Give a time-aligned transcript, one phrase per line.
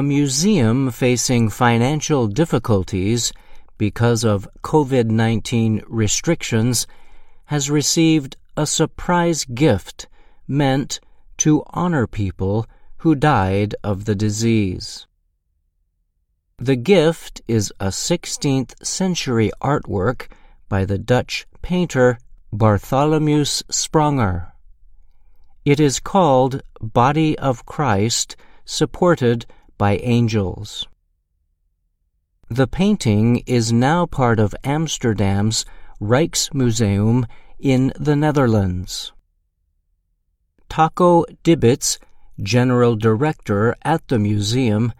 [0.00, 3.34] A museum facing financial difficulties
[3.76, 6.86] because of COVID 19 restrictions
[7.52, 10.08] has received a surprise gift
[10.48, 11.00] meant
[11.36, 12.66] to honor people
[13.02, 15.06] who died of the disease.
[16.56, 20.28] The gift is a 16th century artwork
[20.70, 22.18] by the Dutch painter
[22.50, 24.52] Bartholomeus Spranger.
[25.66, 29.44] It is called Body of Christ Supported
[29.80, 30.86] by Angels.
[32.50, 35.64] The painting is now part of Amsterdam's
[36.02, 37.24] Rijksmuseum
[37.58, 39.12] in the Netherlands.
[40.68, 41.98] Taco Dibbits,
[42.42, 44.92] general director at the museum,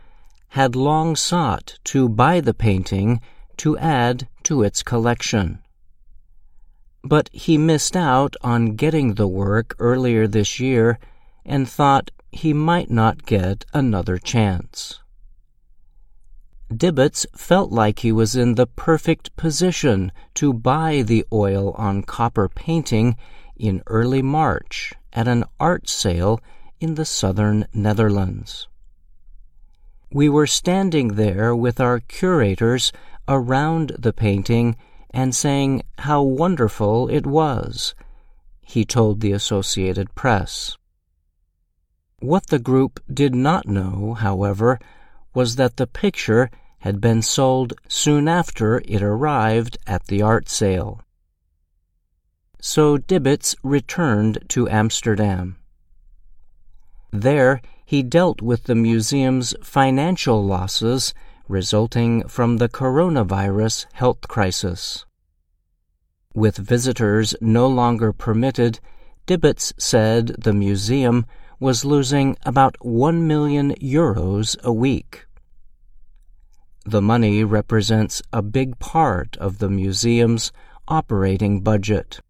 [0.48, 3.20] had long sought to buy the painting
[3.59, 5.59] to add to its collection.
[7.04, 10.98] But he missed out on getting the work earlier this year
[11.50, 15.00] and thought he might not get another chance.
[16.73, 22.48] Dibbits felt like he was in the perfect position to buy the oil on copper
[22.48, 23.16] painting
[23.56, 26.40] in early March at an art sale
[26.78, 28.68] in the southern Netherlands.
[30.12, 32.93] We were standing there with our curators
[33.26, 34.76] around the painting
[35.10, 37.96] and saying how wonderful it was,
[38.60, 40.76] he told the Associated Press.
[42.21, 44.79] What the group did not know, however,
[45.35, 51.01] was that the picture had been sold soon after it arrived at the art sale.
[52.60, 55.57] So Dibbits returned to Amsterdam.
[57.10, 61.15] There, he dealt with the museum's financial losses
[61.49, 65.06] resulting from the coronavirus health crisis.
[66.34, 68.78] With visitors no longer permitted,
[69.27, 71.27] Dibbits said the museum
[71.60, 75.26] was losing about 1 million euros a week.
[76.86, 80.50] The money represents a big part of the museum's
[80.88, 82.20] operating budget.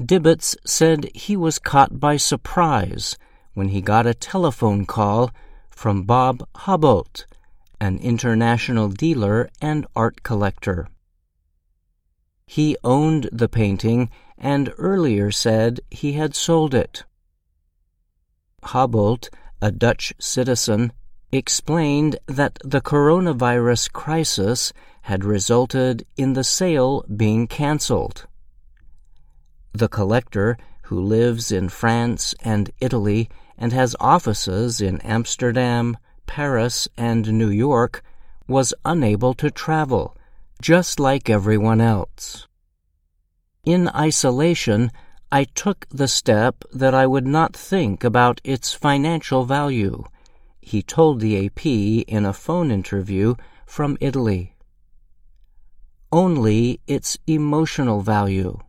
[0.00, 3.16] Dibbits said he was caught by surprise
[3.54, 5.30] when he got a telephone call
[5.70, 7.24] from Bob Haboldt,
[7.80, 10.88] an international dealer and art collector.
[12.46, 17.04] He owned the painting and earlier said he had sold it.
[18.66, 19.28] Haboldt,
[19.60, 20.92] a Dutch citizen,
[21.32, 24.72] explained that the coronavirus crisis
[25.02, 28.26] had resulted in the sale being canceled.
[29.72, 33.28] The collector, who lives in France and Italy
[33.58, 38.02] and has offices in Amsterdam, Paris, and New York,
[38.48, 40.16] was unable to travel,
[40.60, 42.46] just like everyone else.
[43.64, 44.92] In isolation,
[45.38, 50.04] I took the step that I would not think about its financial value,
[50.62, 53.34] he told the AP in a phone interview
[53.66, 54.56] from Italy.
[56.10, 58.60] Only its emotional value.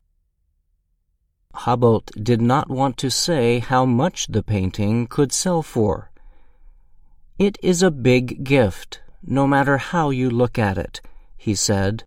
[1.54, 6.12] Haboldt did not want to say how much the painting could sell for.
[7.40, 11.00] It is a big gift, no matter how you look at it,
[11.38, 12.04] he said.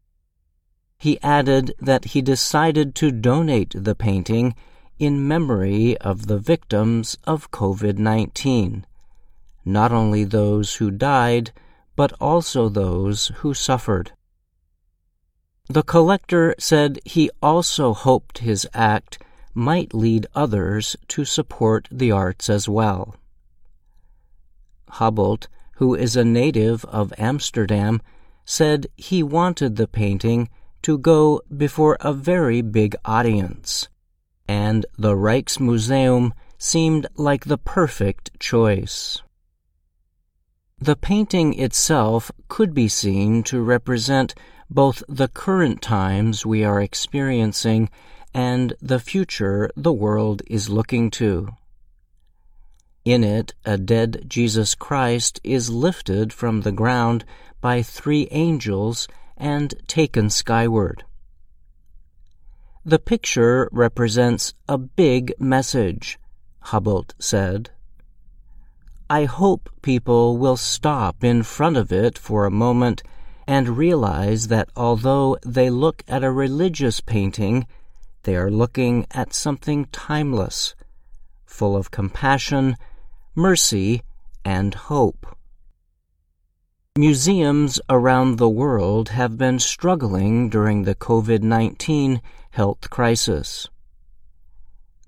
[1.00, 4.54] He added that he decided to donate the painting
[4.98, 8.84] in memory of the victims of COVID 19,
[9.64, 11.52] not only those who died,
[11.96, 14.12] but also those who suffered.
[15.70, 19.22] The collector said he also hoped his act
[19.54, 23.16] might lead others to support the arts as well.
[24.98, 28.02] Haboldt, who is a native of Amsterdam,
[28.44, 30.50] said he wanted the painting
[30.82, 33.88] to go before a very big audience,
[34.48, 39.22] and the Rijksmuseum seemed like the perfect choice.
[40.78, 44.34] The painting itself could be seen to represent
[44.70, 47.90] both the current times we are experiencing
[48.32, 51.48] and the future the world is looking to.
[53.04, 57.24] In it, a dead Jesus Christ is lifted from the ground
[57.60, 59.08] by three angels
[59.40, 61.02] and taken skyward.
[62.84, 66.18] The picture represents a big message,
[66.66, 67.70] Haboldt said.
[69.08, 73.02] I hope people will stop in front of it for a moment
[73.46, 77.66] and realize that although they look at a religious painting,
[78.22, 80.76] they are looking at something timeless,
[81.44, 82.76] full of compassion,
[83.34, 84.02] mercy,
[84.44, 85.26] and hope.
[86.98, 92.20] Museums around the world have been struggling during the COVID 19
[92.50, 93.68] health crisis.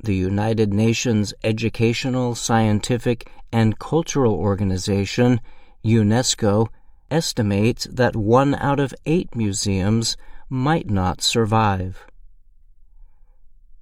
[0.01, 5.41] the United Nations Educational, Scientific, and Cultural Organization,
[5.85, 6.69] UNESCO,
[7.11, 10.17] estimates that one out of eight museums
[10.49, 12.07] might not survive.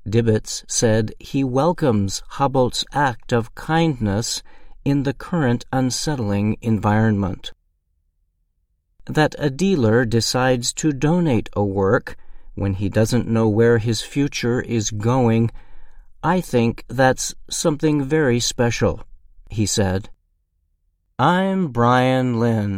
[0.08, 4.42] Dibbits said he welcomes Haboldt's act of kindness
[4.86, 7.52] in the current unsettling environment.
[9.06, 12.16] That a dealer decides to donate a work
[12.54, 15.50] when he doesn't know where his future is going,
[16.22, 19.04] I think that's something very special,
[19.48, 20.10] he said.
[21.18, 22.72] I'm Brian Lynn.